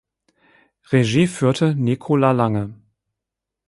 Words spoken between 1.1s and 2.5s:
führte Nikola